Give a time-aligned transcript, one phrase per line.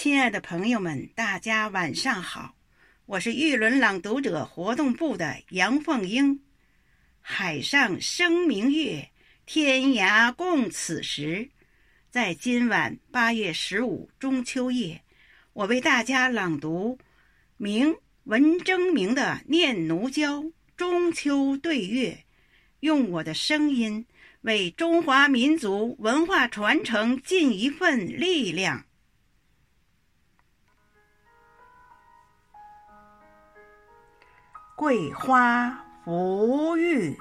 [0.00, 2.54] 亲爱的朋友们，大家晚上好，
[3.04, 6.40] 我是玉轮朗读者活动部的杨凤英。
[7.20, 9.10] 海上生明月，
[9.44, 11.50] 天涯共此时。
[12.10, 15.02] 在今晚八月十五中秋夜，
[15.52, 16.96] 我为大家朗读
[17.56, 17.92] 明
[18.22, 20.42] 文征明的《念奴娇·
[20.76, 22.10] 中秋对月》，
[22.78, 24.06] 用我的声音
[24.42, 28.84] 为中华民族文化传承尽一份力量。
[34.78, 37.18] 桂花浮玉，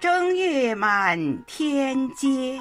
[0.00, 2.60] 正月满天阶。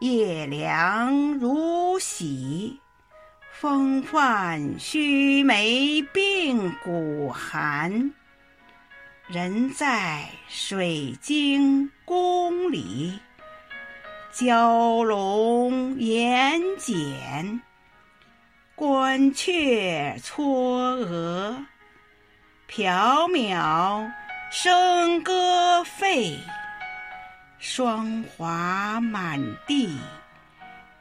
[0.00, 2.80] 夜凉如洗，
[3.52, 8.14] 风唤须眉鬓骨寒。
[9.26, 13.18] 人在水晶宫里，
[14.32, 17.60] 蛟龙眼翦，
[18.74, 21.66] 关雀嵯峨，
[22.78, 24.08] 缥缈
[24.52, 26.38] 笙歌沸。
[27.58, 29.98] 霜华满地，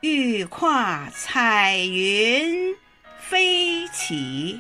[0.02, 2.74] 玉跨彩云
[3.20, 4.60] 飞起。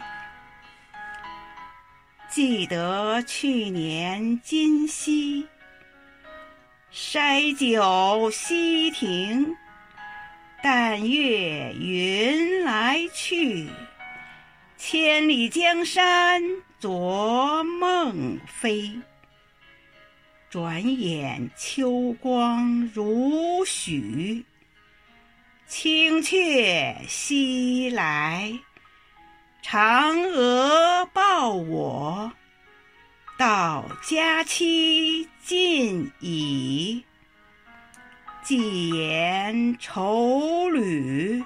[2.29, 5.47] 记得去年今夕，
[6.93, 9.55] 筛酒西亭，
[10.61, 13.67] 但月云来去，
[14.77, 16.43] 千里江山
[16.79, 19.01] 昨梦飞。
[20.49, 24.45] 转眼秋光如许，
[25.67, 28.53] 青雀西来，
[29.63, 32.31] 嫦娥报我，
[33.37, 37.03] 到佳期近矣。
[38.43, 41.43] 寄言愁侣，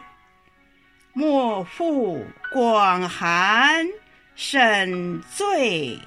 [1.14, 2.24] 莫负
[2.54, 3.88] 广寒
[4.44, 6.00] 沈醉。